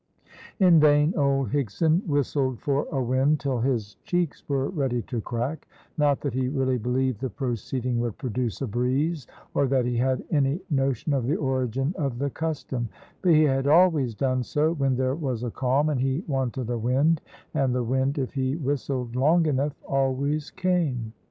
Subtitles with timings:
[0.59, 5.67] In vain old Higson whistled for a wind till his cheeks were ready to crack;
[5.95, 10.23] not that he really believed the proceeding would produce a breeze, or that he had
[10.31, 12.89] any notion of the origin of the custom;
[13.21, 16.79] but he had always done so when there was a calm; and he wanted a
[16.79, 17.21] wind,
[17.53, 21.13] and the wind, if he whistled long enough, always came.